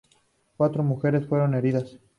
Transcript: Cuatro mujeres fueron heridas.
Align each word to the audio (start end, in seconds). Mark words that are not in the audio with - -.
Cuatro 0.57 0.81
mujeres 0.81 1.27
fueron 1.27 1.53
heridas. 1.53 1.99